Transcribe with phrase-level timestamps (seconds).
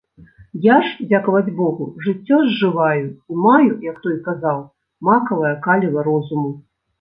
[0.67, 4.65] Я ж, дзякаваць богу, жыццё зжываю і маю, як той казаў,
[5.11, 6.51] макавае каліва розуму.